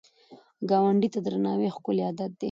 [0.69, 2.39] ګاونډي ته درناوی ښکلی عادت دی